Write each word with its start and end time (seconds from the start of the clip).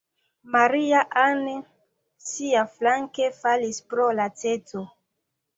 Maria-Ann, 0.53 1.43
siaflanke, 2.29 3.31
falis 3.43 3.81
pro 3.93 4.11
laceco. 4.23 4.87